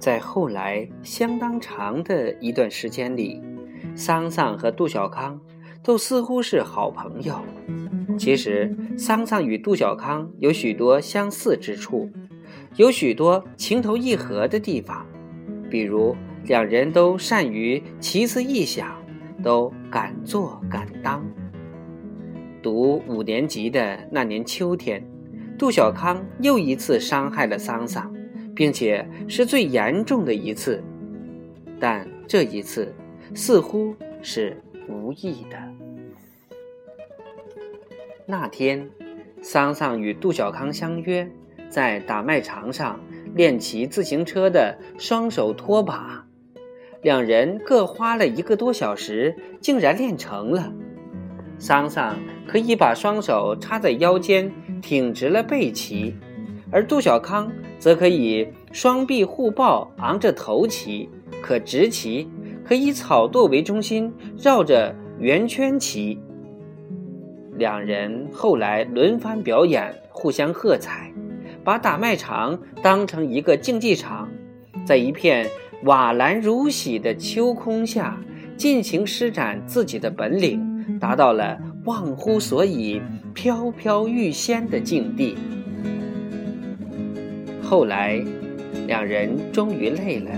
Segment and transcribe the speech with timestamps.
[0.00, 3.40] 在后来相当长的一段时间里，
[3.94, 5.38] 桑桑和杜小康
[5.82, 7.38] 都似乎是好朋友。
[8.18, 12.10] 其实，桑桑与杜小康有许多相似之处，
[12.76, 15.06] 有许多情投意合的地方，
[15.70, 18.96] 比如两人都善于奇思异想，
[19.42, 21.22] 都敢做敢当。
[22.62, 25.06] 读五年级的那年秋天，
[25.58, 28.10] 杜小康又一次伤害了桑桑。
[28.54, 30.82] 并且是最严重的一次，
[31.78, 32.94] 但这一次
[33.34, 34.56] 似乎是
[34.88, 35.56] 无意的。
[38.26, 38.88] 那天，
[39.42, 41.28] 桑桑与杜小康相约
[41.68, 43.00] 在打麦场上
[43.34, 46.26] 练骑自行车的双手拖把，
[47.02, 50.72] 两人各花了一个多小时，竟然练成了。
[51.58, 56.14] 桑桑可以把双手插在腰间，挺直了背骑。
[56.72, 61.08] 而杜小康则可以双臂互抱，昂着头骑，
[61.42, 62.28] 可直骑，
[62.64, 66.18] 可以草垛为中心绕着圆圈骑。
[67.56, 71.12] 两人后来轮番表演，互相喝彩，
[71.64, 74.28] 把打麦场当成一个竞技场，
[74.86, 75.46] 在一片
[75.84, 78.18] 瓦蓝如洗的秋空下，
[78.56, 83.02] 尽情施展自己的本领，达到了忘乎所以、
[83.34, 85.36] 飘飘欲仙的境地。
[87.70, 88.20] 后来，
[88.88, 90.32] 两人终于累了，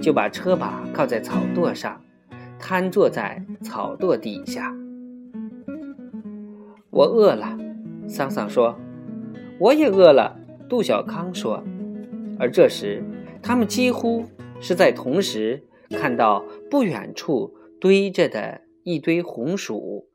[0.00, 2.00] 就把车把靠在草垛上，
[2.56, 4.72] 瘫坐在草垛底下。
[6.90, 7.58] 我饿了，
[8.06, 8.78] 桑桑说。
[9.58, 11.64] 我也饿了，杜小康说。
[12.38, 13.02] 而这时，
[13.42, 14.24] 他们几乎
[14.60, 20.08] 是在同时看到不远处堆着的一堆红薯。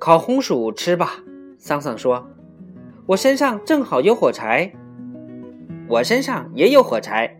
[0.00, 1.22] 烤红薯吃吧，
[1.56, 2.28] 桑桑说。
[3.12, 4.72] 我身上正好有火柴，
[5.86, 7.36] 我身上也有火柴。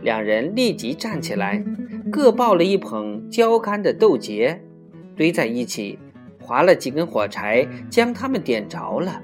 [0.00, 1.60] 两人立即站起来，
[2.08, 4.56] 各抱了一捧焦干的豆秸，
[5.16, 5.98] 堆在一起，
[6.40, 9.20] 划了几根火柴，将它们点着了。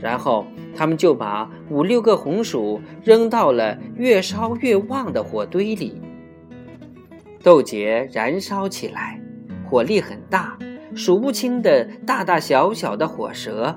[0.00, 0.46] 然后
[0.76, 6.00] 他们就把五六个红薯扔到了越烧越旺的火堆里。
[7.42, 9.20] 豆秸燃烧起来，
[9.68, 10.56] 火力很大，
[10.94, 13.76] 数不清的大大小小的火舌。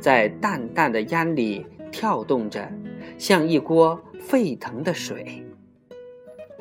[0.00, 2.70] 在淡淡的烟里跳动着，
[3.18, 5.42] 像一锅沸腾的水。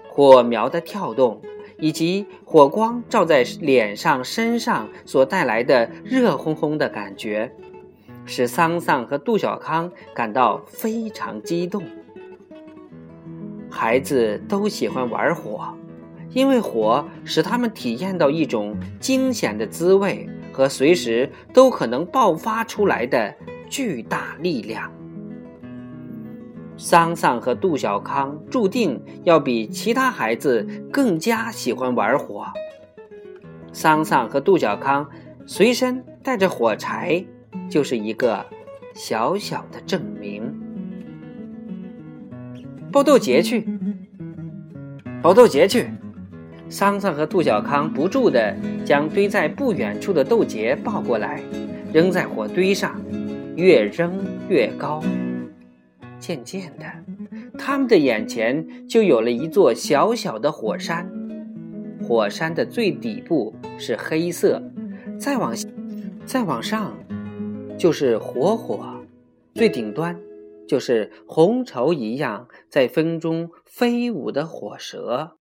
[0.07, 1.41] 火苗的跳动
[1.77, 7.51] 以及火光照在脸上、身上所带来的热烘烘的感觉，
[8.25, 11.83] 使桑桑和杜小康感到非常激动。
[13.69, 15.73] 孩子都喜欢玩火，
[16.31, 20.29] 因为火使他们体验到一种惊险的滋味。
[20.55, 23.35] 和随时都可能爆发出来的
[23.69, 24.89] 巨大力量，
[26.77, 32.45] 桑桑和杜小康注定要比其他孩子更加喜欢玩火。
[33.73, 35.05] 桑桑和杜小康
[35.45, 37.25] 随身带着火柴，
[37.69, 38.45] 就是一个
[38.93, 40.57] 小小的证明。
[42.93, 43.67] 包豆节去，
[45.21, 45.89] 包豆节去。
[46.69, 51.41] 桑桑和杜小康不住地将堆在不远处的豆秸抱过来，
[51.93, 52.99] 扔在火堆上，
[53.55, 54.13] 越扔
[54.49, 55.01] 越高。
[56.19, 56.85] 渐渐的，
[57.57, 61.07] 他们的眼前就有了一座小小的火山。
[62.01, 64.61] 火山的最底部是黑色，
[65.19, 65.55] 再往
[66.25, 66.97] 再往上
[67.77, 68.95] 就是活火，
[69.53, 70.19] 最顶端
[70.67, 75.37] 就是红绸一样在风中飞舞的火蛇。